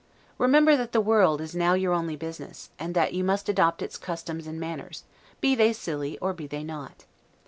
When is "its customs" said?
3.83-4.47